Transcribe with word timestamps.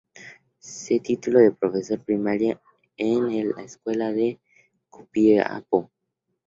Se 0.57 0.99
tituló 0.99 1.37
de 1.37 1.51
profesor 1.51 2.03
primario 2.03 2.59
en 2.97 3.49
la 3.51 3.61
Escuela 3.61 4.05
Normal 4.05 4.15
de 4.15 4.39
Copiapó. 4.89 5.91